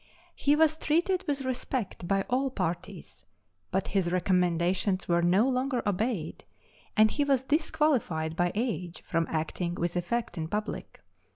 He 0.33 0.55
was 0.55 0.77
treated 0.77 1.23
with 1.27 1.43
respect 1.43 2.07
by 2.07 2.23
all 2.23 2.49
parties, 2.49 3.23
but 3.69 3.89
his 3.89 4.11
recommendations 4.11 5.07
were 5.07 5.21
no 5.21 5.47
longer 5.47 5.83
obeyed, 5.87 6.43
and 6.97 7.11
he 7.11 7.23
was 7.23 7.43
disqualified 7.43 8.35
by 8.35 8.51
age 8.55 9.03
from 9.03 9.27
acting 9.29 9.75
with 9.75 9.95
effect 9.95 10.39
in 10.39 10.47
public. 10.47 11.03